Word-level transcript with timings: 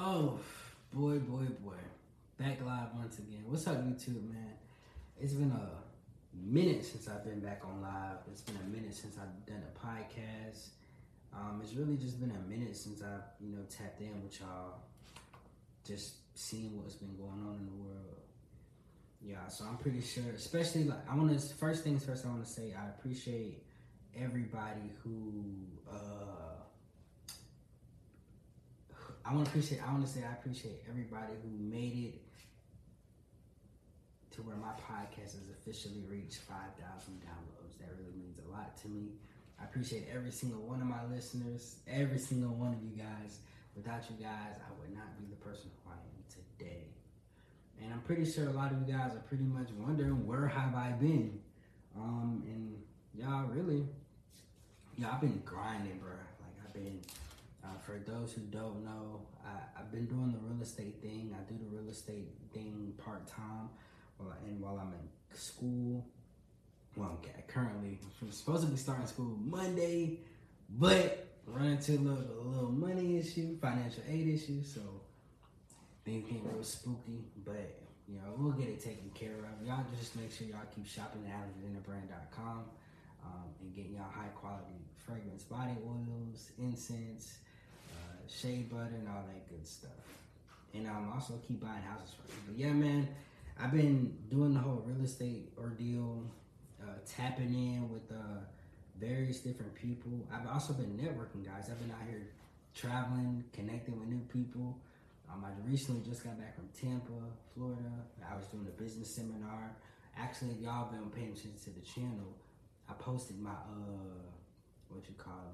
Oh, 0.00 0.38
boy, 0.92 1.18
boy, 1.18 1.46
boy. 1.64 1.74
Back 2.38 2.64
live 2.64 2.94
once 2.96 3.18
again. 3.18 3.42
What's 3.46 3.66
up, 3.66 3.78
YouTube, 3.78 4.32
man? 4.32 4.52
It's 5.20 5.32
been 5.32 5.50
a 5.50 5.70
minute 6.32 6.84
since 6.84 7.08
I've 7.08 7.24
been 7.24 7.40
back 7.40 7.62
on 7.64 7.82
live. 7.82 8.18
It's 8.30 8.42
been 8.42 8.58
a 8.64 8.68
minute 8.68 8.94
since 8.94 9.16
I've 9.18 9.44
done 9.44 9.60
a 9.60 9.86
podcast. 9.86 10.68
Um, 11.34 11.60
it's 11.64 11.74
really 11.74 11.96
just 11.96 12.20
been 12.20 12.30
a 12.30 12.48
minute 12.48 12.76
since 12.76 13.02
I've, 13.02 13.24
you 13.40 13.56
know, 13.56 13.62
tapped 13.68 14.00
in 14.00 14.22
with 14.22 14.38
y'all. 14.38 14.82
Just 15.84 16.12
seeing 16.36 16.80
what's 16.80 16.94
been 16.94 17.16
going 17.16 17.44
on 17.44 17.56
in 17.58 17.66
the 17.66 17.82
world. 17.82 18.22
Yeah, 19.20 19.48
so 19.48 19.64
I'm 19.68 19.78
pretty 19.78 20.00
sure, 20.00 20.30
especially 20.36 20.84
like, 20.84 21.10
I 21.10 21.16
want 21.16 21.36
to, 21.36 21.54
first 21.56 21.82
things 21.82 22.04
first, 22.04 22.24
I 22.24 22.28
want 22.28 22.44
to 22.44 22.50
say 22.50 22.72
I 22.72 22.88
appreciate 22.90 23.64
everybody 24.16 24.92
who, 25.02 25.44
uh, 25.92 26.62
I 29.28 29.34
want 29.34 29.44
to 29.44 29.50
appreciate. 29.50 29.82
I 29.86 29.92
want 29.92 30.06
to 30.06 30.10
say 30.10 30.24
I 30.24 30.32
appreciate 30.32 30.82
everybody 30.88 31.34
who 31.42 31.50
made 31.50 32.14
it 32.14 32.14
to 34.34 34.42
where 34.42 34.56
my 34.56 34.72
podcast 34.80 35.36
has 35.36 35.50
officially 35.52 36.02
reached 36.08 36.38
five 36.48 36.72
thousand 36.80 37.20
downloads. 37.20 37.76
That 37.78 37.90
really 37.98 38.16
means 38.16 38.38
a 38.38 38.50
lot 38.50 38.80
to 38.82 38.88
me. 38.88 39.10
I 39.60 39.64
appreciate 39.64 40.08
every 40.14 40.30
single 40.30 40.60
one 40.60 40.80
of 40.80 40.86
my 40.86 41.04
listeners, 41.12 41.76
every 41.86 42.18
single 42.18 42.54
one 42.54 42.72
of 42.72 42.82
you 42.82 42.96
guys. 42.96 43.40
Without 43.76 44.02
you 44.08 44.16
guys, 44.16 44.56
I 44.58 44.80
would 44.80 44.94
not 44.96 45.18
be 45.18 45.26
the 45.28 45.36
person 45.36 45.70
who 45.84 45.90
I 45.90 45.94
am 45.94 46.24
today. 46.32 46.84
And 47.82 47.92
I'm 47.92 48.00
pretty 48.00 48.24
sure 48.24 48.48
a 48.48 48.52
lot 48.52 48.72
of 48.72 48.78
you 48.80 48.92
guys 48.92 49.14
are 49.14 49.22
pretty 49.28 49.44
much 49.44 49.68
wondering 49.78 50.26
where 50.26 50.46
have 50.48 50.74
I 50.74 50.92
been. 50.92 51.38
Um, 51.96 52.42
and 52.46 52.74
y'all 53.14 53.46
really, 53.46 53.86
I've 55.04 55.20
been 55.20 55.42
grinding, 55.44 55.98
bro. 55.98 56.10
Like 56.10 56.56
I've 56.66 56.72
been 56.72 57.00
uh, 57.68 57.78
for 57.78 58.00
those 58.06 58.32
who 58.32 58.42
don't 58.42 58.84
know, 58.84 59.22
I, 59.44 59.78
have 59.78 59.92
been 59.92 60.06
doing 60.06 60.32
the 60.32 60.38
real 60.38 60.62
estate 60.62 61.00
thing. 61.02 61.34
I 61.34 61.50
do 61.50 61.58
the 61.58 61.76
real 61.76 61.90
estate 61.90 62.28
thing 62.52 62.94
part 63.04 63.26
time, 63.26 63.68
and 64.46 64.60
while 64.60 64.78
I'm 64.78 64.92
in 64.92 65.38
school. 65.38 66.06
Well, 66.96 67.18
I'm 67.22 67.44
currently 67.46 67.98
I'm 68.20 68.32
supposed 68.32 68.64
to 68.64 68.70
be 68.70 68.76
starting 68.76 69.06
school 69.06 69.38
Monday, 69.44 70.20
but 70.70 71.28
run 71.46 71.66
into 71.66 71.92
a 71.92 72.00
little, 72.00 72.24
a 72.40 72.46
little 72.48 72.72
money 72.72 73.18
issue, 73.18 73.56
financial 73.58 74.02
aid 74.08 74.26
issue, 74.26 74.64
so 74.64 74.80
things 76.04 76.28
get 76.28 76.40
real 76.44 76.64
spooky. 76.64 77.24
But 77.44 77.78
you 78.08 78.16
know, 78.16 78.34
we'll 78.36 78.52
get 78.52 78.68
it 78.68 78.82
taken 78.82 79.10
care 79.14 79.36
of. 79.36 79.66
Y'all 79.66 79.84
just 80.00 80.16
make 80.16 80.32
sure 80.32 80.46
y'all 80.46 80.66
keep 80.74 80.86
shopping 80.86 81.22
at 81.26 81.34
AlexanderBrand.com 81.34 82.64
um, 83.24 83.44
and 83.60 83.74
getting 83.74 83.94
y'all 83.94 84.10
high 84.10 84.32
quality 84.34 84.80
fragrance 84.96 85.44
body 85.44 85.76
oils, 85.86 86.50
incense, 86.58 87.38
shea 88.30 88.66
butter 88.70 88.94
and 88.98 89.08
all 89.08 89.24
that 89.26 89.48
good 89.48 89.66
stuff. 89.66 89.90
And 90.74 90.86
um, 90.86 91.10
also 91.14 91.34
keep 91.46 91.60
buying 91.60 91.82
houses 91.82 92.10
for 92.14 92.30
you. 92.30 92.38
But 92.46 92.58
yeah, 92.58 92.72
man, 92.72 93.08
I've 93.60 93.72
been 93.72 94.16
doing 94.30 94.54
the 94.54 94.60
whole 94.60 94.82
real 94.86 95.04
estate 95.04 95.52
ordeal, 95.58 96.22
uh, 96.82 96.92
tapping 97.06 97.54
in 97.54 97.90
with 97.90 98.10
uh, 98.12 98.40
various 99.00 99.40
different 99.40 99.74
people. 99.74 100.26
I've 100.32 100.46
also 100.46 100.72
been 100.72 100.96
networking, 100.96 101.44
guys. 101.44 101.68
I've 101.70 101.80
been 101.80 101.90
out 101.90 102.06
here 102.08 102.28
traveling, 102.74 103.44
connecting 103.52 103.98
with 103.98 104.08
new 104.08 104.20
people. 104.32 104.78
Um, 105.30 105.44
I 105.44 105.50
recently 105.68 106.08
just 106.08 106.24
got 106.24 106.38
back 106.38 106.54
from 106.54 106.68
Tampa, 106.78 107.12
Florida. 107.54 107.92
I 108.30 108.36
was 108.36 108.46
doing 108.46 108.66
a 108.66 108.82
business 108.82 109.14
seminar. 109.14 109.76
Actually, 110.16 110.54
y'all 110.62 110.90
been 110.90 111.10
paying 111.10 111.32
attention 111.32 111.52
to 111.64 111.70
the 111.70 111.84
channel. 111.84 112.36
I 112.88 112.94
posted 112.94 113.38
my 113.40 113.50
uh, 113.50 114.28
what 114.88 115.06
you 115.08 115.14
call 115.16 115.47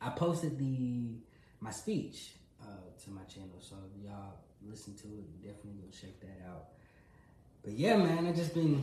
I 0.00 0.10
posted 0.10 0.58
the 0.58 1.16
my 1.60 1.70
speech 1.70 2.32
uh, 2.62 2.66
to 3.04 3.10
my 3.10 3.22
channel, 3.22 3.58
so 3.60 3.76
y'all 4.04 4.34
listen 4.68 4.94
to 4.96 5.08
it, 5.08 5.42
definitely 5.42 5.80
go 5.82 5.88
check 5.90 6.20
that 6.20 6.48
out. 6.48 6.66
But 7.64 7.72
yeah, 7.72 7.96
man, 7.96 8.26
I 8.26 8.32
just 8.32 8.54
been 8.54 8.82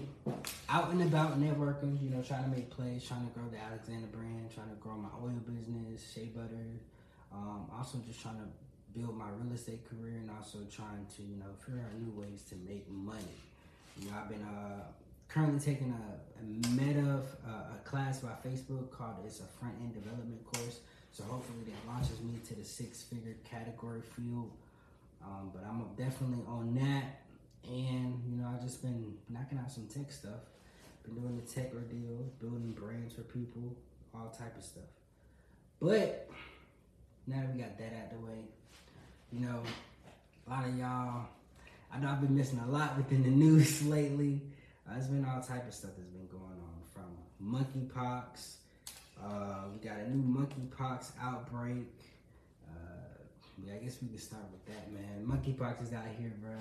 out 0.70 0.92
and 0.92 1.02
about 1.02 1.40
networking, 1.40 2.02
you 2.04 2.10
know, 2.10 2.22
trying 2.22 2.44
to 2.44 2.50
make 2.50 2.70
plays, 2.70 3.08
trying 3.08 3.26
to 3.26 3.34
grow 3.34 3.48
the 3.50 3.58
Alexander 3.58 4.08
brand, 4.08 4.52
trying 4.54 4.70
to 4.70 4.76
grow 4.76 4.96
my 4.96 5.10
oil 5.24 5.40
business, 5.48 6.12
shea 6.14 6.26
butter. 6.26 6.80
Um, 7.34 7.68
also 7.76 7.98
just 8.06 8.22
trying 8.22 8.38
to 8.38 9.00
build 9.00 9.18
my 9.18 9.26
real 9.40 9.54
estate 9.54 9.88
career 9.90 10.20
and 10.22 10.30
also 10.30 10.60
trying 10.72 11.06
to, 11.16 11.24
you 11.24 11.38
know, 11.38 11.52
figure 11.66 11.82
out 11.82 11.98
new 12.00 12.12
ways 12.20 12.44
to 12.50 12.56
make 12.68 12.90
money. 12.92 13.40
You 14.00 14.10
know, 14.10 14.18
I've 14.22 14.30
been 14.30 14.44
uh, 14.44 14.84
currently 15.28 15.60
taking 15.60 15.94
a, 15.94 16.40
a 16.40 16.72
meta 16.72 17.22
uh, 17.48 17.76
a 17.76 17.80
class 17.84 18.20
by 18.20 18.32
Facebook 18.46 18.92
called 18.92 19.16
it's 19.26 19.40
a 19.40 19.48
front 19.60 19.76
end 19.82 19.94
development 19.94 20.44
course. 20.46 20.80
So 21.16 21.24
hopefully 21.24 21.60
that 21.68 21.94
launches 21.94 22.20
me 22.20 22.34
to 22.50 22.56
the 22.56 22.66
six 22.66 23.04
figure 23.04 23.38
category 23.50 24.02
field. 24.02 24.52
Um, 25.24 25.50
but 25.54 25.64
I'm 25.64 25.82
definitely 25.96 26.44
on 26.46 26.76
that. 26.76 27.22
And, 27.64 28.22
you 28.28 28.36
know, 28.36 28.52
I've 28.54 28.62
just 28.62 28.82
been 28.82 29.14
knocking 29.30 29.58
out 29.58 29.72
some 29.72 29.88
tech 29.88 30.12
stuff. 30.12 30.44
Been 31.06 31.16
doing 31.16 31.38
the 31.38 31.50
tech 31.50 31.74
ordeal, 31.74 32.30
building 32.42 32.74
brands 32.74 33.14
for 33.14 33.22
people, 33.22 33.78
all 34.14 34.36
type 34.38 34.58
of 34.58 34.64
stuff. 34.64 34.84
But 35.82 36.30
now 37.28 37.40
that 37.40 37.56
we 37.56 37.62
got 37.62 37.78
that 37.78 37.94
out 37.94 38.12
of 38.12 38.20
the 38.20 38.26
way, 38.26 38.40
you 39.32 39.40
know, 39.40 39.64
a 40.48 40.50
lot 40.50 40.68
of 40.68 40.78
y'all, 40.78 41.28
I 41.94 42.00
know 42.00 42.10
I've 42.10 42.20
been 42.20 42.36
missing 42.36 42.60
a 42.60 42.70
lot 42.70 42.98
within 42.98 43.24
the 43.24 43.30
news 43.46 43.86
lately. 43.86 44.42
Uh, 44.86 44.96
there's 44.96 45.08
been 45.08 45.24
all 45.24 45.42
type 45.42 45.66
of 45.66 45.74
stuff 45.74 45.92
that's 45.98 46.10
been 46.10 46.28
going 46.28 46.44
on 46.44 46.84
from 46.94 47.08
monkeypox 47.42 48.56
uh, 49.24 49.64
we 49.72 49.88
got 49.88 49.98
a 49.98 50.10
new 50.10 50.22
monkeypox 50.22 51.12
outbreak. 51.22 51.92
Uh, 52.68 53.24
yeah, 53.66 53.74
I 53.74 53.78
guess 53.78 53.98
we 54.02 54.10
can 54.10 54.18
start 54.18 54.44
with 54.52 54.66
that, 54.68 54.92
man. 54.92 55.26
Monkeypox 55.26 55.84
is 55.84 55.94
out 55.94 56.06
here, 56.20 56.34
bro. 56.42 56.52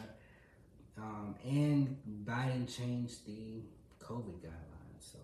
Um, 0.97 1.35
and 1.45 1.97
Biden 2.25 2.73
changed 2.73 3.27
the 3.27 3.63
COVID 4.01 4.39
guidelines, 4.41 5.01
so 5.01 5.19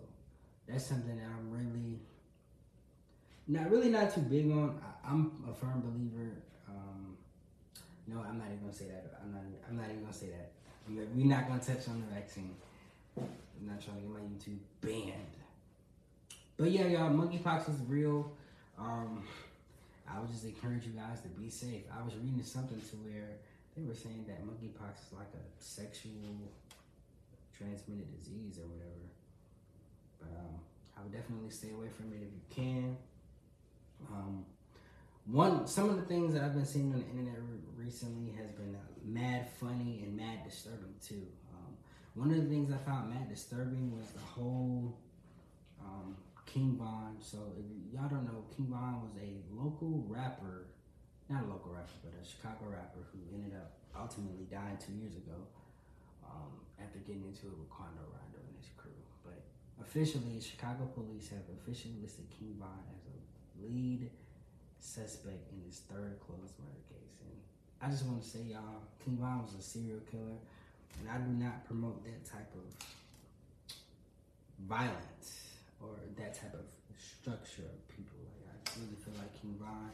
that's 0.67 0.85
something 0.85 1.15
that 1.15 1.25
I'm 1.25 1.49
really 1.49 1.99
not 3.47 3.69
really 3.69 3.89
not 3.89 4.13
too 4.13 4.21
big 4.21 4.51
on. 4.51 4.79
I, 5.05 5.11
am 5.11 5.43
a 5.49 5.53
firm 5.53 5.81
believer. 5.81 6.31
Um, 6.67 7.17
no, 8.07 8.19
I'm 8.19 8.37
not 8.37 8.47
even 8.47 8.59
gonna 8.61 8.73
say 8.73 8.85
that. 8.85 9.19
I'm 9.21 9.31
not. 9.31 9.41
I'm 9.69 9.77
not 9.77 9.85
even 9.85 10.01
gonna 10.01 10.13
say 10.13 10.27
that. 10.27 10.51
We're 10.89 11.25
not 11.25 11.47
gonna 11.47 11.61
touch 11.61 11.87
on 11.87 12.01
the 12.01 12.13
vaccine. 12.13 12.55
I'm 13.17 13.67
not 13.67 13.81
trying 13.81 13.97
to 13.97 14.01
get 14.01 14.11
my 14.11 14.19
YouTube 14.19 14.59
banned. 14.81 15.40
But 16.61 16.69
yeah, 16.69 16.85
y'all, 16.85 17.09
monkeypox 17.09 17.69
is 17.69 17.81
real. 17.87 18.31
Um, 18.77 19.23
I 20.07 20.19
would 20.19 20.29
just 20.29 20.45
encourage 20.45 20.85
you 20.85 20.91
guys 20.91 21.19
to 21.21 21.27
be 21.29 21.49
safe. 21.49 21.81
I 21.91 22.05
was 22.05 22.13
reading 22.13 22.43
something 22.43 22.79
to 22.79 22.95
where 22.97 23.29
they 23.75 23.81
were 23.81 23.95
saying 23.95 24.25
that 24.27 24.45
monkeypox 24.45 25.07
is 25.07 25.11
like 25.17 25.33
a 25.33 25.41
sexual 25.57 26.13
transmitted 27.57 28.05
disease 28.15 28.59
or 28.59 28.67
whatever. 28.69 29.09
But 30.19 30.37
um, 30.37 30.59
I 30.95 31.01
would 31.01 31.11
definitely 31.11 31.49
stay 31.49 31.71
away 31.71 31.87
from 31.89 32.13
it 32.13 32.21
if 32.21 32.29
you 32.29 32.45
can. 32.53 32.95
Um, 34.13 34.45
one, 35.25 35.65
some 35.65 35.89
of 35.89 35.95
the 35.95 36.03
things 36.03 36.31
that 36.35 36.43
I've 36.43 36.53
been 36.53 36.65
seeing 36.65 36.93
on 36.93 36.99
the 36.99 37.09
internet 37.09 37.41
re- 37.41 37.85
recently 37.85 38.35
has 38.37 38.51
been 38.51 38.75
uh, 38.75 38.85
mad 39.03 39.47
funny 39.59 40.01
and 40.03 40.15
mad 40.15 40.43
disturbing 40.47 40.93
too. 41.03 41.25
Um, 41.55 41.73
one 42.13 42.29
of 42.29 42.37
the 42.37 42.47
things 42.47 42.71
I 42.71 42.77
found 42.87 43.09
mad 43.09 43.29
disturbing 43.29 43.97
was 43.97 44.05
the 44.11 44.19
whole 44.19 44.95
um, 45.83 46.15
King 46.45 46.75
Von. 46.77 47.15
So 47.19 47.37
if 47.57 47.65
y'all 47.93 48.09
don't 48.09 48.25
know, 48.25 48.43
King 48.55 48.67
Von 48.69 49.01
was 49.01 49.15
a 49.21 49.39
local 49.53 50.05
rapper, 50.07 50.67
not 51.29 51.43
a 51.43 51.47
local 51.47 51.71
rapper, 51.71 51.95
but 52.03 52.13
a 52.15 52.23
Chicago 52.25 52.71
rapper 52.71 52.99
who 53.11 53.19
ended 53.33 53.55
up 53.55 53.79
ultimately 53.95 54.47
dying 54.51 54.77
two 54.79 54.93
years 54.93 55.15
ago 55.15 55.35
um, 56.23 56.51
after 56.79 56.99
getting 56.99 57.23
into 57.27 57.47
it 57.47 57.57
with 57.57 57.69
Quando 57.69 58.03
Rondo 58.03 58.39
and 58.39 58.55
his 58.59 58.71
crew. 58.75 58.95
But 59.23 59.43
officially, 59.79 60.39
Chicago 60.39 60.87
police 60.91 61.29
have 61.29 61.45
officially 61.61 61.95
listed 62.01 62.27
King 62.31 62.55
Von 62.59 62.83
as 62.95 63.03
a 63.07 63.17
lead 63.63 64.09
suspect 64.79 65.51
in 65.53 65.61
his 65.65 65.83
third 65.87 66.19
closed 66.19 66.57
murder 66.59 66.83
case. 66.89 67.15
And 67.23 67.35
I 67.79 67.89
just 67.91 68.05
want 68.05 68.23
to 68.23 68.27
say, 68.27 68.39
y'all, 68.49 68.83
King 69.03 69.17
Von 69.21 69.43
was 69.43 69.55
a 69.55 69.61
serial 69.61 70.01
killer, 70.09 70.39
and 70.99 71.05
I 71.07 71.17
do 71.17 71.31
not 71.31 71.65
promote 71.65 72.03
that 72.03 72.25
type 72.25 72.51
of 72.55 72.67
violence 74.67 75.50
or 75.83 75.95
that 76.17 76.33
type 76.33 76.53
of 76.53 76.65
structure 76.97 77.63
of 77.63 77.87
people. 77.89 78.19
Like 78.45 78.61
I 78.69 78.79
really 78.79 78.97
feel 79.03 79.13
like 79.17 79.33
King 79.41 79.55
Von 79.59 79.91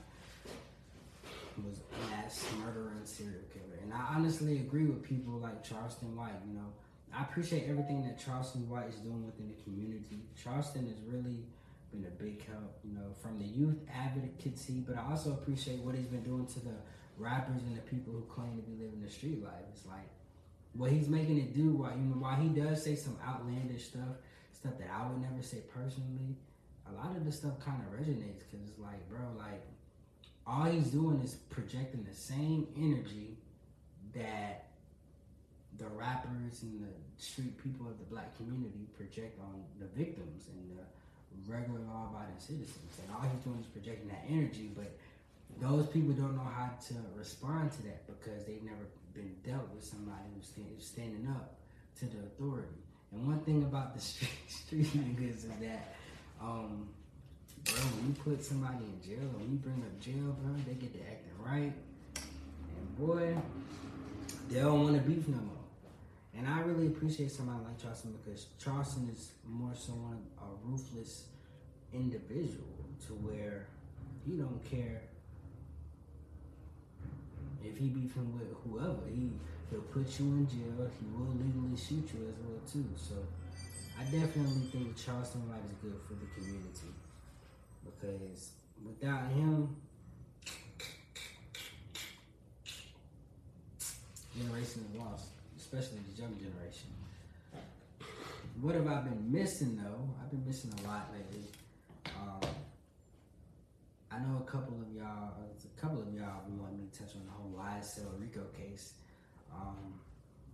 was 1.66 1.80
a 1.80 2.12
mass 2.12 2.46
murderer 2.60 2.94
and 2.98 3.08
serial 3.08 3.42
killer. 3.52 3.82
And 3.82 3.94
I 3.94 4.16
honestly 4.16 4.58
agree 4.58 4.86
with 4.86 5.04
people 5.04 5.34
like 5.40 5.64
Charleston 5.64 6.16
White, 6.16 6.40
you 6.48 6.54
know. 6.54 6.70
I 7.14 7.24
appreciate 7.24 7.68
everything 7.68 8.04
that 8.04 8.20
Charleston 8.24 8.70
White 8.70 8.90
is 8.90 8.96
doing 8.96 9.26
within 9.26 9.48
the 9.48 9.64
community. 9.64 10.22
Charleston 10.42 10.86
has 10.88 10.98
really 11.08 11.46
been 11.92 12.06
a 12.06 12.24
big 12.24 12.46
help, 12.46 12.78
you 12.84 12.94
know, 12.94 13.16
from 13.22 13.40
the 13.40 13.46
youth 13.46 13.78
advocacy, 13.92 14.84
but 14.86 14.98
I 14.98 15.10
also 15.10 15.32
appreciate 15.32 15.80
what 15.80 15.96
he's 15.96 16.08
been 16.08 16.24
doing 16.24 16.46
to 16.46 16.60
the 16.60 16.76
rappers 17.18 17.64
and 17.64 17.78
the 17.78 17.82
people 17.82 18.14
who 18.14 18.22
claim 18.24 18.56
to 18.56 18.62
be 18.62 18.84
living 18.84 19.02
the 19.02 19.10
street 19.10 19.44
life. 19.44 19.64
It's 19.74 19.86
like 19.86 20.10
what 20.74 20.92
he's 20.92 21.08
making 21.08 21.40
it 21.40 21.56
do 21.56 21.72
while 21.72 21.92
you 21.92 22.04
know 22.04 22.18
while 22.18 22.36
he 22.36 22.50
does 22.50 22.84
say 22.84 22.96
some 22.96 23.18
outlandish 23.26 23.86
stuff, 23.86 24.22
stuff 24.58 24.74
that 24.80 24.90
I 24.90 25.08
would 25.08 25.22
never 25.22 25.42
say 25.42 25.62
personally, 25.74 26.36
a 26.90 26.94
lot 26.98 27.16
of 27.16 27.26
the 27.26 27.32
stuff 27.32 27.60
kind 27.60 27.78
of 27.86 27.94
resonates 27.94 28.42
because 28.42 28.66
it's 28.68 28.80
like, 28.80 28.98
bro, 29.10 29.22
like 29.38 29.62
all 30.46 30.66
he's 30.66 30.88
doing 30.88 31.22
is 31.22 31.36
projecting 31.50 32.04
the 32.04 32.16
same 32.16 32.68
energy 32.76 33.38
that 34.16 34.66
the 35.78 35.86
rappers 35.94 36.64
and 36.64 36.82
the 36.82 36.94
street 37.22 37.54
people 37.62 37.86
of 37.86 38.00
the 38.00 38.06
black 38.06 38.36
community 38.38 38.88
project 38.98 39.38
on 39.40 39.62
the 39.80 39.86
victims 39.94 40.50
and 40.50 40.78
the 40.78 40.84
regular 41.46 41.80
law-abiding 41.82 42.40
citizens. 42.40 42.98
And 43.04 43.14
all 43.14 43.22
he's 43.22 43.44
doing 43.44 43.60
is 43.60 43.68
projecting 43.68 44.08
that 44.10 44.26
energy, 44.28 44.72
but 44.76 44.98
those 45.62 45.86
people 45.88 46.14
don't 46.14 46.36
know 46.36 46.50
how 46.50 46.72
to 46.88 46.94
respond 47.16 47.72
to 47.74 47.84
that 47.84 48.08
because 48.08 48.46
they've 48.46 48.64
never 48.64 48.90
been 49.14 49.36
dealt 49.46 49.70
with 49.74 49.84
somebody 49.84 50.26
who's, 50.36 50.50
who's 50.56 50.86
standing 50.86 51.28
up 51.30 51.56
to 52.00 52.06
the 52.06 52.18
authority. 52.26 52.82
And 53.12 53.28
one 53.28 53.40
thing 53.40 53.64
about 53.64 53.94
the 53.94 54.02
street, 54.10 54.30
street 54.48 54.86
niggas 54.98 55.36
is 55.36 55.44
that, 55.62 55.96
um, 56.42 56.88
bro, 57.64 57.76
when 57.76 58.08
you 58.08 58.14
put 58.14 58.44
somebody 58.44 58.78
in 58.78 59.02
jail, 59.02 59.28
when 59.36 59.52
you 59.52 59.58
bring 59.58 59.82
up 59.84 60.00
jail, 60.00 60.36
bro, 60.42 60.54
they 60.68 60.74
get 60.74 60.94
to 60.94 61.00
acting 61.02 61.32
right. 61.44 61.74
And 62.16 62.98
boy, 62.98 63.36
they 64.50 64.60
don't 64.60 64.84
want 64.84 64.96
to 64.96 65.02
beef 65.02 65.28
no 65.28 65.38
more. 65.38 65.58
And 66.38 66.48
I 66.48 66.60
really 66.62 66.88
appreciate 66.88 67.32
somebody 67.32 67.64
like 67.66 67.82
Charleston 67.82 68.16
because 68.24 68.48
Charleston 68.64 69.10
is 69.12 69.32
more 69.44 69.74
so 69.74 69.94
one 69.94 70.22
a 70.38 70.68
ruthless 70.68 71.26
individual 71.94 72.86
to 73.08 73.14
where 73.14 73.68
he 74.24 74.38
don't 74.38 74.64
care 74.70 75.02
if 77.64 77.78
he 77.78 77.88
beefing 77.88 78.34
with 78.34 78.54
whoever. 78.64 79.08
He 79.10 79.32
he'll 79.70 79.82
put 79.82 80.08
you 80.20 80.26
in 80.26 80.48
jail. 80.48 80.90
He 81.00 81.06
will 81.12 81.34
legally 81.34 81.78
shoot 81.78 82.08
you 82.14 82.28
as 82.30 82.36
well 82.44 82.60
too. 82.72 82.86
So 82.96 83.16
I 84.00 84.04
definitely 84.04 84.68
think 84.72 84.96
Charleston 84.96 85.48
White 85.50 85.66
is 85.66 85.76
good 85.82 86.00
for 86.08 86.14
the 86.14 86.28
community 86.36 86.94
because 87.84 88.52
without 88.86 89.30
him, 89.32 89.76
generation 94.38 94.86
is 94.90 95.00
lost, 95.00 95.30
especially 95.58 96.00
the 96.14 96.22
young 96.22 96.36
generation. 96.38 96.90
What 98.62 98.76
have 98.76 98.88
I 98.88 99.02
been 99.02 99.32
missing 99.32 99.80
though? 99.82 100.10
I've 100.22 100.32
been 100.32 100.46
missing 100.46 100.74
a 100.80 100.88
lot 100.88 101.12
lately. 101.14 101.46
Um, 102.08 102.50
I 104.12 104.20
know 104.20 104.44
a 104.46 104.50
couple 104.50 104.80
of 104.82 104.96
y'all, 104.96 105.34
a 105.38 105.82
couple 105.82 106.02
of 106.02 106.14
y'all 106.14 106.42
want 106.58 106.78
me 106.78 106.88
to 106.92 107.00
touch 107.00 107.16
on 107.16 107.26
the 107.26 107.32
whole 107.32 107.54
YSL 107.58 108.20
Rico 108.20 108.46
case. 108.58 108.94
Um, 109.60 110.00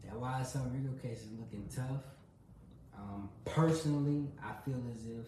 that 0.03 0.13
YSL 0.13 0.73
Rico 0.73 0.93
case 1.01 1.21
is 1.21 1.31
looking 1.37 1.67
tough. 1.73 2.03
Um, 2.97 3.29
personally, 3.45 4.27
I 4.41 4.53
feel 4.63 4.81
as 4.95 5.05
if 5.05 5.27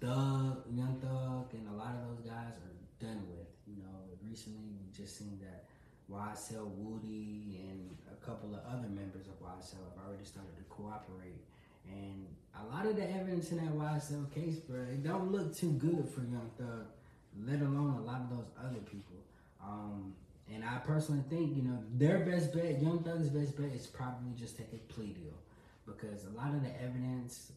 Doug, 0.00 0.64
Young 0.74 0.98
Thug, 1.00 1.52
and 1.52 1.68
a 1.68 1.76
lot 1.76 1.94
of 1.94 2.08
those 2.08 2.26
guys 2.26 2.52
are 2.52 2.76
done 3.00 3.22
with. 3.30 3.46
You 3.66 3.82
know, 3.82 3.94
recently 4.26 4.64
we 4.78 4.92
just 4.96 5.18
seen 5.18 5.38
that 5.40 5.64
YSL 6.10 6.68
Woody 6.76 7.60
and 7.68 7.96
a 8.10 8.24
couple 8.24 8.54
of 8.54 8.60
other 8.66 8.88
members 8.88 9.26
of 9.26 9.34
YSL 9.40 9.84
have 9.94 10.06
already 10.06 10.24
started 10.24 10.56
to 10.56 10.64
cooperate. 10.68 11.44
And 11.86 12.26
a 12.60 12.74
lot 12.74 12.86
of 12.86 12.96
the 12.96 13.08
evidence 13.10 13.50
in 13.52 13.58
that 13.58 13.72
YSL 13.72 14.32
case, 14.34 14.56
bro, 14.56 14.80
it 14.80 15.02
don't 15.02 15.32
look 15.32 15.56
too 15.56 15.72
good 15.72 16.08
for 16.08 16.20
Young 16.20 16.50
Thug 16.58 16.86
let 17.46 17.60
alone 17.60 17.98
a 17.98 18.02
lot 18.02 18.20
of 18.22 18.30
those 18.30 18.46
other 18.58 18.80
people. 18.80 19.16
Um, 19.62 20.14
and 20.54 20.64
I 20.64 20.78
personally 20.78 21.22
think, 21.28 21.56
you 21.56 21.62
know, 21.62 21.78
their 21.94 22.20
best 22.20 22.54
bet, 22.54 22.80
Young 22.80 23.02
Thug's 23.02 23.28
best 23.28 23.56
bet 23.56 23.72
is 23.74 23.86
probably 23.86 24.32
just 24.38 24.56
take 24.56 24.72
a 24.72 24.92
plea 24.92 25.12
deal. 25.12 25.36
Because 25.86 26.24
a 26.24 26.36
lot 26.36 26.54
of 26.54 26.62
the 26.62 26.70
evidence 26.82 27.52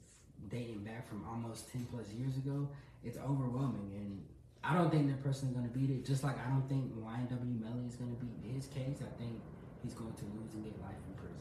dating 0.50 0.84
back 0.84 1.08
from 1.08 1.24
almost 1.30 1.72
10 1.72 1.88
plus 1.92 2.08
years 2.18 2.36
ago, 2.38 2.68
it's 3.04 3.18
overwhelming. 3.18 3.92
And 3.96 4.24
I 4.64 4.76
don't 4.76 4.92
think 4.92 5.08
they're 5.08 5.24
personally 5.24 5.54
going 5.54 5.68
to 5.68 5.78
beat 5.78 5.90
it. 5.90 6.06
Just 6.06 6.24
like 6.24 6.36
I 6.46 6.50
don't 6.50 6.68
think 6.68 6.94
YNW 6.96 7.62
Melly 7.62 7.88
is 7.88 7.96
going 7.96 8.16
to 8.16 8.26
beat 8.26 8.54
his 8.56 8.68
case. 8.68 9.00
I 9.02 9.12
think 9.18 9.40
he's 9.84 9.94
going 9.94 10.14
to 10.14 10.26
lose 10.26 10.54
and 10.54 10.64
get 10.64 10.80
life 10.82 10.96
in 11.08 11.14
prison. 11.16 11.40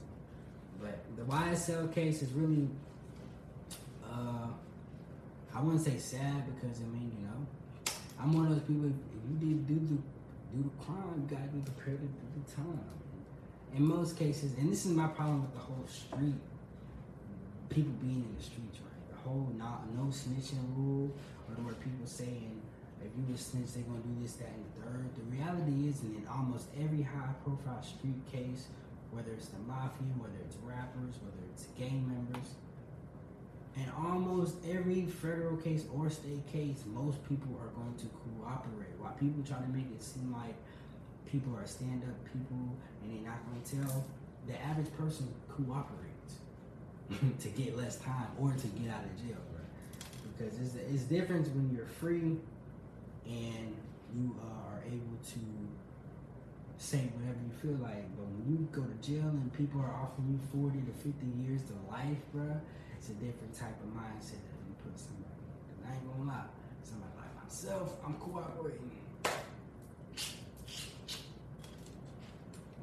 But 0.80 0.98
the 1.16 1.22
YSL 1.22 1.92
case 1.92 2.22
is 2.22 2.32
really, 2.32 2.68
uh, 4.04 4.48
I 5.54 5.60
wouldn't 5.60 5.84
say 5.84 5.98
sad 5.98 6.44
because, 6.54 6.80
I 6.80 6.84
mean, 6.84 7.12
you 7.18 7.26
know, 7.26 7.92
I'm 8.20 8.32
one 8.32 8.46
of 8.46 8.52
those 8.52 8.62
people. 8.62 8.86
If 8.86 9.42
you 9.42 9.54
did 9.54 9.66
do 9.66 9.96
the 9.96 10.02
do 10.54 10.62
the 10.62 10.84
crime, 10.84 11.22
you 11.22 11.36
gotta 11.36 11.50
be 11.50 11.60
prepared 11.60 12.00
to 12.00 12.06
do 12.06 12.26
the 12.34 12.52
time. 12.52 12.84
In 13.74 13.86
most 13.86 14.18
cases, 14.18 14.52
and 14.58 14.70
this 14.70 14.84
is 14.86 14.92
my 14.92 15.06
problem 15.08 15.42
with 15.42 15.54
the 15.54 15.60
whole 15.60 15.86
street, 15.86 16.40
people 17.68 17.92
being 18.02 18.26
in 18.26 18.34
the 18.36 18.42
streets, 18.42 18.78
right? 18.82 19.06
The 19.10 19.28
whole 19.28 19.52
not 19.56 19.86
no 19.94 20.10
snitching 20.10 20.58
rule, 20.76 21.10
or 21.48 21.54
the 21.54 21.62
where 21.62 21.74
people 21.74 22.06
saying 22.06 22.60
if 23.00 23.10
you 23.16 23.34
a 23.34 23.38
snitch, 23.38 23.72
they're 23.72 23.88
gonna 23.88 24.04
do 24.04 24.12
this, 24.20 24.36
that, 24.36 24.52
and 24.52 24.64
the 24.76 24.84
third. 24.84 25.08
The 25.16 25.24
reality 25.32 25.88
is, 25.88 26.04
in 26.04 26.26
almost 26.28 26.68
every 26.76 27.02
high-profile 27.02 27.82
street 27.82 28.20
case, 28.30 28.68
whether 29.10 29.32
it's 29.32 29.48
the 29.48 29.58
mafia, 29.64 30.12
whether 30.20 30.36
it's 30.44 30.56
rappers, 30.62 31.16
whether 31.24 31.42
it's 31.48 31.72
gang 31.80 32.04
members, 32.04 32.60
in 33.76 33.86
almost 33.96 34.56
every 34.68 35.06
federal 35.06 35.56
case 35.56 35.84
or 35.94 36.10
state 36.10 36.46
case, 36.52 36.82
most 36.86 37.22
people 37.28 37.56
are 37.60 37.68
going 37.68 37.94
to 37.98 38.06
cooperate. 38.06 38.90
While 38.98 39.12
people 39.12 39.42
try 39.44 39.58
to 39.58 39.68
make 39.68 39.86
it 39.94 40.02
seem 40.02 40.32
like 40.32 40.54
people 41.30 41.54
are 41.56 41.66
stand 41.66 42.02
up 42.02 42.16
people 42.32 42.58
and 43.02 43.14
they're 43.14 43.30
not 43.30 43.38
going 43.46 43.62
to 43.62 43.86
tell, 43.86 44.04
the 44.48 44.60
average 44.60 44.92
person 44.98 45.28
cooperates 45.48 46.34
to 47.42 47.48
get 47.50 47.76
less 47.76 47.96
time 47.96 48.26
or 48.40 48.52
to 48.52 48.66
get 48.66 48.90
out 48.90 49.04
of 49.04 49.16
jail, 49.16 49.38
bro. 49.52 49.62
Because 50.36 50.58
it's, 50.58 50.74
it's 50.74 51.04
different 51.04 51.46
when 51.54 51.70
you're 51.74 51.86
free 51.86 52.36
and 53.26 53.76
you 54.16 54.34
are 54.42 54.82
able 54.86 55.18
to 55.30 55.40
say 56.76 57.06
whatever 57.14 57.38
you 57.38 57.54
feel 57.62 57.78
like. 57.78 58.02
But 58.16 58.26
when 58.26 58.50
you 58.50 58.68
go 58.72 58.82
to 58.82 58.96
jail 58.98 59.28
and 59.30 59.52
people 59.52 59.80
are 59.80 59.94
offering 59.94 60.34
you 60.34 60.60
40 60.60 60.80
to 60.80 60.92
50 60.92 61.26
years 61.46 61.62
to 61.70 61.74
life, 61.88 62.18
bro 62.34 62.60
it's 63.00 63.08
a 63.08 63.12
different 63.14 63.54
type 63.56 63.80
of 63.80 63.88
mindset 63.96 64.44
that 64.44 64.60
you 64.68 64.76
put 64.84 64.92
somebody. 65.00 65.40
And 65.80 65.88
I 65.88 65.94
ain't 65.96 66.04
gonna 66.04 66.28
lie, 66.28 66.44
somebody 66.82 67.12
like 67.16 67.32
myself, 67.42 67.96
I'm 68.04 68.12
cooperating. 68.20 68.90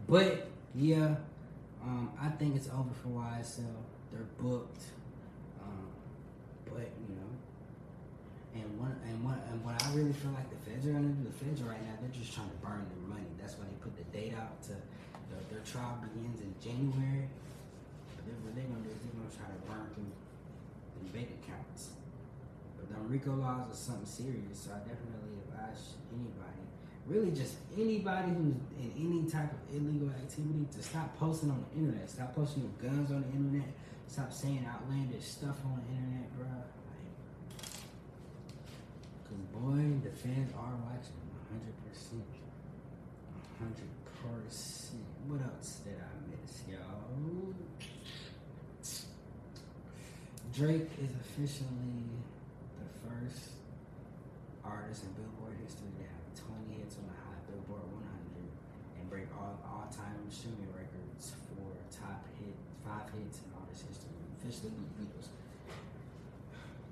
But 0.09 0.49
yeah, 0.73 1.17
um, 1.83 2.09
I 2.19 2.29
think 2.29 2.55
it's 2.55 2.67
over 2.69 2.89
for 3.03 3.09
YSL. 3.09 3.77
They're 4.11 4.25
booked. 4.41 4.81
Um, 5.61 5.85
but 6.65 6.89
you 6.97 7.13
know, 7.13 7.29
and 8.55 8.79
what 8.79 8.97
and 9.05 9.23
what 9.23 9.37
and 9.51 9.63
what 9.63 9.77
I 9.85 9.93
really 9.93 10.13
feel 10.13 10.31
like 10.31 10.49
the 10.49 10.57
feds 10.65 10.87
are 10.87 10.93
gonna 10.93 11.09
do, 11.09 11.29
the 11.29 11.45
feds 11.45 11.61
right 11.61 11.81
now, 11.83 11.93
they're 12.01 12.09
just 12.09 12.33
trying 12.33 12.49
to 12.49 12.57
burn 12.65 12.89
their 12.89 13.05
money. 13.07 13.29
That's 13.39 13.53
why 13.53 13.65
they 13.69 13.77
put 13.85 13.93
the 13.95 14.17
date 14.17 14.33
out 14.33 14.63
to 14.63 14.73
the, 15.29 15.53
their 15.53 15.61
trial 15.61 16.01
begins 16.01 16.41
in 16.41 16.55
January 16.57 17.29
what 18.43 18.55
they're 18.55 18.67
gonna 18.67 18.83
do 18.83 18.91
is 18.91 18.99
they're 19.03 19.15
gonna 19.15 19.31
try 19.31 19.47
to 19.47 19.59
burn 19.67 19.87
through 19.95 20.11
the 21.03 21.09
bank 21.13 21.29
accounts. 21.43 21.95
But 22.77 22.89
the 22.89 22.99
RICO 23.07 23.35
laws 23.35 23.71
are 23.71 23.75
something 23.75 24.05
serious, 24.05 24.67
so 24.67 24.71
I 24.75 24.79
definitely 24.83 25.39
advise 25.47 25.95
anybody, 26.13 26.61
really 27.07 27.31
just 27.31 27.57
anybody 27.75 28.31
who's 28.33 28.57
in 28.79 28.89
any 28.97 29.29
type 29.29 29.51
of 29.51 29.61
illegal 29.73 30.09
activity, 30.09 30.67
to 30.75 30.81
stop 30.83 31.17
posting 31.17 31.49
on 31.51 31.63
the 31.63 31.79
internet. 31.79 32.09
Stop 32.09 32.35
posting 32.35 32.63
your 32.67 32.75
guns 32.77 33.11
on 33.11 33.21
the 33.21 33.31
internet. 33.33 33.69
Stop 34.07 34.31
saying 34.31 34.65
outlandish 34.67 35.25
stuff 35.25 35.57
on 35.65 35.81
the 35.83 35.87
internet, 35.95 36.31
bro. 36.37 36.47
Cause 39.27 39.43
boy, 39.51 39.99
the 40.03 40.11
fans 40.15 40.53
are 40.55 40.75
watching 40.87 41.19
100 41.51 41.77
100 43.59 43.89
percent. 44.21 45.01
What 45.27 45.41
else 45.41 45.81
did 45.83 45.97
I 45.97 46.13
miss, 46.29 46.63
y'all? 46.69 47.53
Drake 50.53 50.89
is 50.97 51.13
officially 51.21 52.09
the 52.81 52.89
first 53.05 53.61
artist 54.65 55.05
in 55.05 55.13
Billboard 55.13 55.53
history 55.61 55.89
to 56.01 56.03
have 56.09 56.25
20 56.33 56.81
hits 56.81 56.97
on 56.97 57.05
the 57.05 57.17
Hot 57.29 57.37
Billboard 57.45 57.85
100 57.93 58.41
and 58.97 59.05
break 59.09 59.29
all 59.37 59.53
all-time 59.61 60.17
streaming 60.33 60.73
records 60.73 61.37
for 61.45 61.61
top 61.93 62.25
hit 62.41 62.57
five 62.81 63.05
hits 63.13 63.37
in 63.45 63.53
artist 63.53 63.85
history. 63.85 64.17
Officially, 64.41 64.73
the 64.73 64.85
Beatles. 64.97 65.29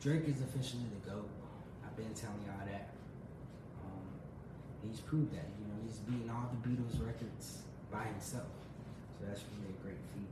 Drake 0.02 0.30
is 0.30 0.42
officially 0.46 0.86
the 0.94 1.02
GOAT. 1.10 1.30
I've 1.82 1.98
been 1.98 2.14
telling 2.14 2.46
y'all 2.46 2.66
that. 2.70 2.94
He's 4.90 5.00
proved 5.02 5.32
that. 5.34 5.48
You 5.60 5.68
know, 5.68 5.78
he's 5.86 5.98
beating 6.00 6.30
all 6.30 6.50
the 6.52 6.70
Beatles 6.70 7.06
records 7.06 7.60
by 7.92 8.04
himself. 8.04 8.48
So 9.20 9.26
that's 9.28 9.42
really 9.52 9.74
a 9.74 9.84
great 9.84 9.98
feat. 10.14 10.32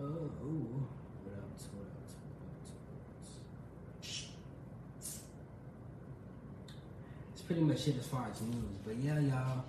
Oh? 0.00 0.30
What 1.24 1.34
else? 1.36 1.68
What 1.72 1.86
else? 1.86 2.14
It's 7.32 7.42
pretty 7.42 7.62
much 7.62 7.88
it 7.88 7.98
as 7.98 8.06
far 8.06 8.28
as 8.30 8.40
news. 8.42 8.78
But 8.84 8.96
yeah, 8.96 9.18
y'all. 9.20 9.64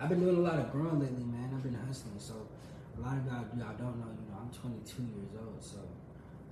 I've 0.00 0.08
been 0.08 0.18
doing 0.18 0.36
a 0.36 0.40
lot 0.40 0.58
of 0.58 0.72
growing 0.72 0.98
lately, 0.98 1.22
man. 1.22 1.50
I've 1.54 1.62
been 1.62 1.78
hustling. 1.86 2.18
So 2.18 2.34
a 2.98 3.00
lot 3.00 3.16
of 3.16 3.24
y'all, 3.26 3.46
y'all 3.54 3.76
don't 3.78 3.96
know, 4.02 4.10
you 4.10 4.26
know, 4.26 4.42
I'm 4.42 4.50
22 4.50 4.82
years 5.14 5.32
old, 5.38 5.62
so 5.62 5.78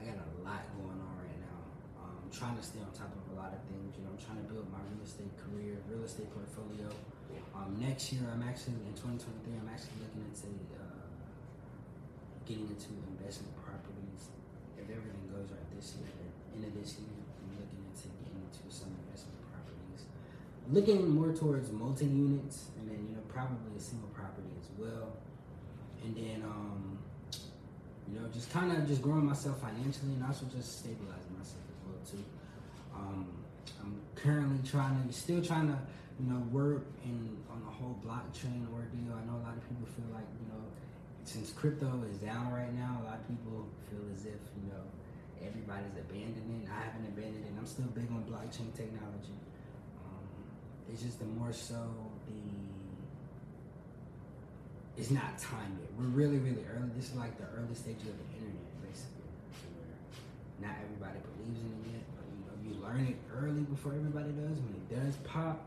I 0.01 0.07
got 0.07 0.23
a 0.23 0.29
lot 0.47 0.63
going 0.79 0.97
on 1.03 1.15
right 1.19 1.41
now. 1.43 1.59
Um, 1.99 2.17
I'm 2.17 2.20
trying 2.31 2.57
to 2.57 2.63
stay 2.63 2.79
on 2.81 2.91
top 2.95 3.11
of 3.11 3.23
a 3.31 3.37
lot 3.37 3.51
of 3.51 3.61
things. 3.67 3.95
You 3.99 4.07
know, 4.07 4.15
I'm 4.15 4.23
trying 4.23 4.39
to 4.39 4.47
build 4.47 4.71
my 4.71 4.81
real 4.87 5.03
estate 5.03 5.35
career, 5.35 5.83
real 5.91 6.07
estate 6.07 6.31
portfolio. 6.31 6.87
Um, 7.55 7.77
next 7.83 8.15
year, 8.15 8.23
I'm 8.31 8.43
actually 8.47 8.79
in 8.87 8.95
2023. 8.95 9.59
I'm 9.59 9.69
actually 9.69 9.99
looking 10.07 10.25
into 10.25 10.49
uh, 10.79 11.07
getting 12.47 12.71
into 12.71 12.91
investment 13.19 13.53
properties. 13.59 14.31
If 14.79 14.87
everything 14.89 15.27
goes 15.29 15.51
right 15.51 15.69
this 15.75 15.99
year, 15.99 16.09
end 16.55 16.65
of 16.65 16.73
this 16.79 16.97
year, 17.03 17.11
I'm 17.11 17.59
looking 17.59 17.83
into 17.85 18.07
getting 18.23 18.41
into 18.41 18.65
some 18.71 18.95
investment 19.05 19.39
properties. 19.51 20.01
Looking 20.71 21.11
more 21.11 21.35
towards 21.35 21.71
multi 21.75 22.07
units, 22.07 22.71
and 22.79 22.87
then 22.87 22.99
you 23.11 23.15
know 23.19 23.25
probably 23.27 23.75
a 23.77 23.83
single 23.83 24.11
property 24.15 24.51
as 24.57 24.71
well. 24.79 25.19
And 26.07 26.17
then 26.17 26.41
um, 26.47 26.99
you 28.09 28.19
know 28.19 28.27
just 28.33 28.51
kind 28.55 28.71
of 28.73 28.87
just 28.87 29.03
growing 29.03 29.27
myself 29.27 29.61
financially, 29.61 30.15
and 30.15 30.25
also 30.25 30.47
just 30.55 30.81
stabilizing 30.81 31.30
too. 32.11 32.25
Um, 32.95 33.27
I'm 33.81 34.01
currently 34.15 34.59
trying 34.69 35.07
to, 35.07 35.13
still 35.13 35.43
trying 35.43 35.69
to, 35.69 35.79
you 36.19 36.31
know, 36.31 36.41
work 36.53 36.85
in 37.05 37.37
on 37.51 37.63
the 37.65 37.71
whole 37.71 37.97
blockchain 38.05 38.67
ordeal. 38.73 39.15
I 39.17 39.25
know 39.25 39.39
a 39.41 39.45
lot 39.47 39.57
of 39.57 39.63
people 39.69 39.87
feel 39.97 40.11
like, 40.13 40.27
you 40.41 40.49
know, 40.53 40.63
since 41.25 41.51
crypto 41.51 41.89
is 42.11 42.19
down 42.19 42.53
right 42.53 42.73
now, 42.75 43.01
a 43.03 43.05
lot 43.05 43.19
of 43.21 43.29
people 43.29 43.67
feel 43.89 44.05
as 44.15 44.27
if, 44.27 44.41
you 44.59 44.69
know, 44.69 44.85
everybody's 45.41 45.97
abandoning. 45.97 46.69
I 46.69 46.85
haven't 46.85 47.07
abandoned 47.09 47.45
it. 47.47 47.53
I'm 47.59 47.67
still 47.67 47.89
big 47.95 48.11
on 48.11 48.25
blockchain 48.29 48.75
technology. 48.77 49.39
Um, 50.05 50.29
it's 50.93 51.03
just 51.03 51.19
the 51.19 51.27
more 51.27 51.53
so 51.53 51.81
the 52.27 52.35
it's 55.01 55.11
not 55.11 55.39
time 55.39 55.79
yet. 55.81 55.89
We're 55.97 56.13
really, 56.13 56.37
really 56.37 56.65
early. 56.77 56.91
This 56.95 57.09
is 57.09 57.17
like 57.17 57.39
the 57.39 57.47
early 57.57 57.75
stages 57.75 58.05
of 58.05 58.19
the 58.19 58.29
internet, 58.37 58.83
basically. 58.85 59.30
Not 60.61 60.77
everybody 60.85 61.19
believes 61.25 61.61
in 61.65 61.73
it 61.73 61.97
yet, 61.97 62.05
but 62.13 62.25
you 62.29 62.41
know, 62.45 62.55
you 62.61 62.73
learn 62.85 63.03
it 63.09 63.19
early 63.33 63.65
before 63.65 63.97
everybody 63.97 64.37
does. 64.37 64.61
When 64.61 64.77
it 64.77 64.87
does 64.93 65.17
pop, 65.25 65.65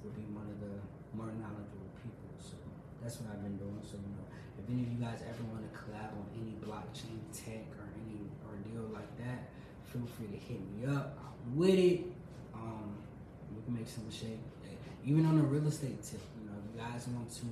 you'll 0.00 0.16
be 0.16 0.24
one 0.32 0.48
of 0.48 0.58
the 0.60 0.74
more 1.12 1.28
knowledgeable 1.36 1.92
people. 2.00 2.32
So 2.40 2.56
that's 3.04 3.20
what 3.20 3.36
I've 3.36 3.44
been 3.44 3.60
doing. 3.60 3.80
So 3.84 4.00
you 4.00 4.08
know, 4.16 4.24
if 4.56 4.64
any 4.72 4.88
of 4.88 4.90
you 4.92 5.00
guys 5.00 5.20
ever 5.20 5.44
want 5.52 5.68
to 5.68 5.72
collab 5.76 6.16
on 6.16 6.26
any 6.32 6.56
blockchain 6.64 7.20
tech 7.28 7.68
or 7.76 7.84
any 8.08 8.24
ordeal 8.48 8.88
like 8.96 9.12
that, 9.20 9.52
feel 9.84 10.08
free 10.16 10.32
to 10.32 10.40
hit 10.40 10.60
me 10.72 10.88
up. 10.88 11.20
I'm 11.20 11.56
with 11.56 11.76
it. 11.76 12.08
Um, 12.56 12.96
we 13.52 13.62
can 13.62 13.74
make 13.76 13.88
some 13.88 14.08
shape. 14.10 14.40
Even 15.04 15.24
on 15.26 15.36
the 15.38 15.44
real 15.44 15.68
estate 15.68 16.02
tip, 16.02 16.20
you 16.40 16.50
know, 16.50 16.56
if 16.58 16.74
you 16.74 16.80
guys 16.80 17.06
want 17.14 17.30
to 17.30 17.46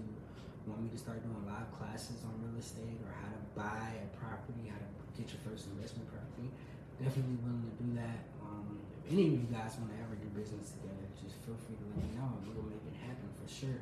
want 0.66 0.80
me 0.80 0.88
to 0.88 1.00
start 1.00 1.20
doing 1.20 1.44
live 1.44 1.68
classes 1.76 2.24
on 2.24 2.32
real 2.40 2.56
estate 2.56 2.96
or 3.04 3.12
how 3.12 3.28
to 3.28 3.40
buy 3.52 4.00
a 4.00 4.08
property, 4.16 4.72
how 4.72 4.80
to 4.80 4.88
get 5.12 5.28
your 5.28 5.40
first 5.44 5.68
investment 5.68 6.08
property, 6.08 6.48
definitely 6.96 7.36
willing 7.44 7.68
to 7.68 7.74
do 7.76 7.88
that. 8.00 8.24
Um, 8.40 8.80
if 9.04 9.12
any 9.12 9.28
of 9.28 9.44
you 9.44 9.48
guys 9.52 9.76
want 9.76 9.92
to 9.92 9.98
ever 10.00 10.16
do 10.16 10.28
business 10.32 10.72
together, 10.72 11.04
just 11.20 11.36
feel 11.44 11.56
free 11.68 11.76
to 11.76 11.84
let 11.92 12.00
me 12.00 12.08
know 12.16 12.32
we'll 12.48 12.64
make 12.72 12.80
it 12.88 12.96
happen 13.04 13.28
for 13.36 13.48
sure. 13.48 13.80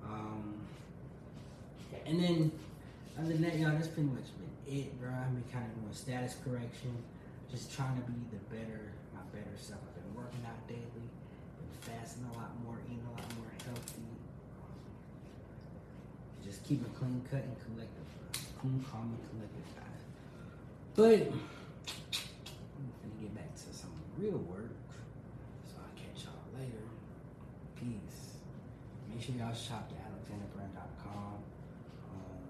Um, 0.00 0.64
and 2.08 2.16
then, 2.16 2.38
other 3.20 3.36
than 3.36 3.44
that, 3.44 3.60
y'all, 3.60 3.76
that's 3.76 3.92
pretty 3.92 4.08
much 4.08 4.32
been 4.40 4.48
it, 4.64 4.88
bro. 4.96 5.12
I've 5.12 5.36
been 5.36 5.44
kind 5.52 5.68
of 5.68 5.76
doing 5.76 5.92
status 5.92 6.40
correction, 6.40 6.96
just 7.52 7.68
trying 7.76 8.00
to 8.00 8.04
be 8.08 8.16
the 8.32 8.40
better, 8.48 8.96
my 9.12 9.20
better 9.36 9.52
self. 9.60 9.84
I've 9.84 10.00
been 10.00 10.16
working 10.16 10.40
out 10.48 10.58
daily, 10.64 11.04
been 11.04 11.76
fasting 11.84 12.24
a 12.32 12.34
lot 12.40 12.56
more, 12.64 12.80
eating 12.88 13.04
a 13.04 13.14
lot 13.20 13.28
more 13.36 13.52
healthy 13.68 14.19
just 16.44 16.64
keep 16.64 16.82
it 16.82 16.92
clean 16.96 17.20
cut 17.30 17.44
and 17.44 17.56
collective. 17.64 18.08
Cool, 18.60 18.80
calm, 18.90 19.16
and 19.16 19.24
collective, 19.28 19.68
guys. 19.76 20.02
But 20.96 21.32
I'm 21.32 22.86
gonna 23.00 23.16
get 23.20 23.32
back 23.34 23.52
to 23.54 23.68
some 23.72 23.92
real 24.16 24.40
work. 24.48 24.72
So 25.68 25.80
I'll 25.80 25.96
catch 25.96 26.24
y'all 26.24 26.44
later. 26.56 26.84
Peace. 27.76 28.40
Make 29.08 29.20
sure 29.20 29.36
y'all 29.36 29.56
shop 29.56 29.88
at 29.96 30.00
alexanderbrand.com. 30.12 31.40
Um, 32.08 32.40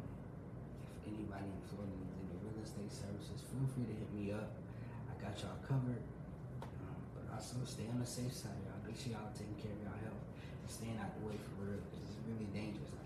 if 0.98 1.02
anybody 1.06 1.46
in 1.50 1.62
Florida 1.70 1.94
needs 1.94 2.14
any 2.18 2.38
real 2.42 2.58
estate 2.62 2.90
services, 2.90 3.42
feel 3.46 3.66
free 3.74 3.86
to 3.86 3.94
hit 3.94 4.10
me 4.14 4.34
up. 4.34 4.50
I 5.10 5.14
got 5.18 5.34
y'all 5.38 5.58
covered. 5.62 6.02
Um, 6.62 6.98
but 7.14 7.26
also 7.34 7.62
stay 7.66 7.86
on 7.90 7.98
the 8.02 8.06
safe 8.06 8.34
side, 8.34 8.58
y'all. 8.66 8.82
Make 8.82 8.98
sure 8.98 9.14
y'all 9.14 9.30
taking 9.34 9.58
care 9.58 9.74
of 9.74 9.82
y'all 9.82 10.00
health 10.10 10.26
and 10.62 10.70
staying 10.70 10.98
out 10.98 11.14
the 11.18 11.22
way 11.26 11.38
for 11.38 11.70
real. 11.70 11.78
Because 11.90 12.06
it's 12.06 12.18
really 12.26 12.50
dangerous. 12.50 12.99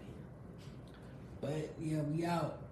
But 1.44 1.74
yeah, 1.78 2.00
we 2.00 2.24
out. 2.24 2.63